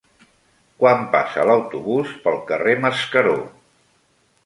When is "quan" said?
0.83-1.03